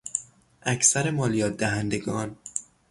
اکثر 0.61 1.11
مالیاتدهندگان 1.11 2.35